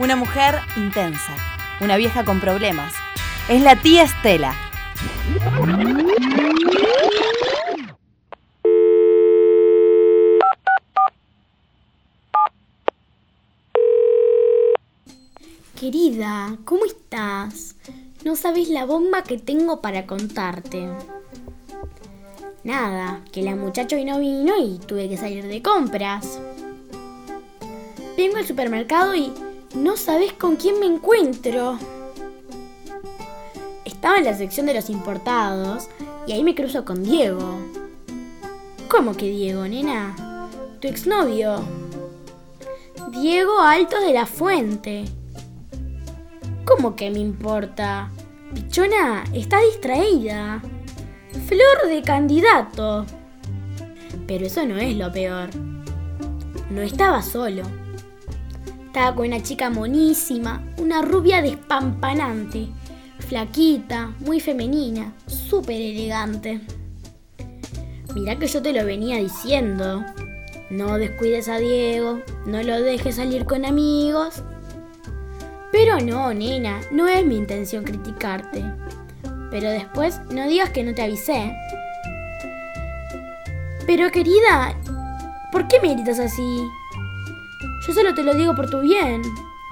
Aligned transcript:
Una 0.00 0.14
mujer 0.14 0.54
intensa. 0.76 1.34
Una 1.80 1.96
vieja 1.96 2.24
con 2.24 2.38
problemas. 2.38 2.94
Es 3.48 3.62
la 3.62 3.74
tía 3.74 4.04
Estela. 4.04 4.54
Querida, 15.80 16.56
¿cómo 16.64 16.84
estás? 16.84 17.74
No 18.24 18.36
sabes 18.36 18.68
la 18.68 18.84
bomba 18.84 19.24
que 19.24 19.36
tengo 19.36 19.80
para 19.80 20.06
contarte. 20.06 20.88
Nada, 22.62 23.24
que 23.32 23.42
la 23.42 23.56
muchacha 23.56 23.96
hoy 23.96 24.04
no 24.04 24.20
vino 24.20 24.54
y 24.64 24.78
tuve 24.78 25.08
que 25.08 25.16
salir 25.16 25.44
de 25.44 25.60
compras. 25.60 26.38
Vengo 28.16 28.36
al 28.36 28.46
supermercado 28.46 29.16
y 29.16 29.32
no 29.74 29.96
sabes 29.96 30.32
con 30.32 30.56
quién 30.56 30.80
me 30.80 30.86
encuentro. 30.86 31.78
Estaba 33.84 34.18
en 34.18 34.24
la 34.24 34.36
sección 34.36 34.66
de 34.66 34.74
los 34.74 34.90
importados 34.90 35.88
y 36.26 36.32
ahí 36.32 36.42
me 36.42 36.54
cruzo 36.54 36.84
con 36.84 37.02
Diego. 37.02 37.58
¿Cómo 38.88 39.14
que 39.14 39.28
Diego, 39.28 39.66
nena? 39.66 40.48
Tu 40.80 40.88
exnovio. 40.88 41.60
Diego 43.10 43.58
Alto 43.60 44.00
de 44.00 44.12
la 44.12 44.26
Fuente. 44.26 45.04
¿Cómo 46.64 46.96
que 46.96 47.10
me 47.10 47.18
importa? 47.18 48.10
Pichona, 48.54 49.24
está 49.32 49.60
distraída. 49.60 50.62
Flor 51.46 51.88
de 51.88 52.02
candidato. 52.02 53.04
Pero 54.26 54.46
eso 54.46 54.64
no 54.66 54.76
es 54.76 54.96
lo 54.96 55.10
peor. 55.12 55.48
No 56.70 56.82
estaba 56.82 57.22
solo. 57.22 57.62
Estaba 58.88 59.14
con 59.14 59.26
una 59.26 59.42
chica 59.42 59.68
monísima, 59.68 60.64
una 60.78 61.02
rubia 61.02 61.42
despampanante, 61.42 62.68
flaquita, 63.18 64.14
muy 64.20 64.40
femenina, 64.40 65.12
súper 65.26 65.76
elegante. 65.78 66.62
Mirá 68.14 68.38
que 68.38 68.46
yo 68.46 68.62
te 68.62 68.72
lo 68.72 68.86
venía 68.86 69.18
diciendo. 69.18 70.02
No 70.70 70.96
descuides 70.96 71.50
a 71.50 71.58
Diego, 71.58 72.20
no 72.46 72.62
lo 72.62 72.80
dejes 72.80 73.16
salir 73.16 73.44
con 73.44 73.66
amigos. 73.66 74.42
Pero 75.70 76.00
no, 76.00 76.32
nena, 76.32 76.80
no 76.90 77.08
es 77.08 77.26
mi 77.26 77.36
intención 77.36 77.84
criticarte. 77.84 78.64
Pero 79.50 79.68
después 79.68 80.18
no 80.30 80.48
digas 80.48 80.70
que 80.70 80.82
no 80.82 80.94
te 80.94 81.02
avisé. 81.02 81.54
Pero 83.86 84.10
querida, 84.10 84.74
¿por 85.52 85.68
qué 85.68 85.78
me 85.78 85.92
gritas 85.92 86.18
así? 86.18 86.66
Yo 87.88 87.94
solo 87.94 88.14
te 88.14 88.22
lo 88.22 88.34
digo 88.34 88.54
por 88.54 88.68
tu 88.68 88.82
bien. 88.82 89.22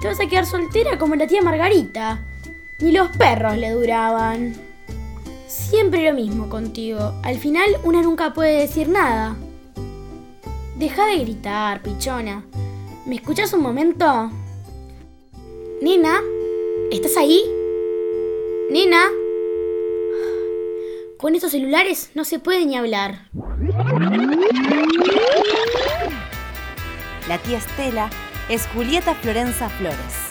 Te 0.01 0.07
vas 0.07 0.19
a 0.19 0.25
quedar 0.25 0.47
soltera 0.47 0.97
como 0.97 1.13
la 1.15 1.27
tía 1.27 1.43
Margarita. 1.43 2.25
Ni 2.79 2.91
los 2.91 3.15
perros 3.15 3.55
le 3.57 3.69
duraban. 3.69 4.55
Siempre 5.47 6.03
lo 6.03 6.15
mismo 6.15 6.49
contigo. 6.49 7.13
Al 7.23 7.37
final 7.37 7.77
una 7.83 8.01
nunca 8.01 8.33
puede 8.33 8.61
decir 8.61 8.89
nada. 8.89 9.35
Deja 10.77 11.05
de 11.05 11.19
gritar, 11.19 11.83
pichona. 11.83 12.43
¿Me 13.05 13.17
escuchas 13.17 13.53
un 13.53 13.61
momento? 13.61 14.31
Nena, 15.83 16.19
¿estás 16.91 17.17
ahí? 17.17 17.43
Nena. 18.71 19.03
Con 21.19 21.35
estos 21.35 21.51
celulares 21.51 22.09
no 22.15 22.25
se 22.25 22.39
puede 22.39 22.65
ni 22.65 22.77
hablar. 22.77 23.29
La 27.27 27.37
tía 27.39 27.57
Estela 27.57 28.09
es 28.47 28.67
Julieta 28.67 29.13
Florenza 29.13 29.67
Flores. 29.69 30.26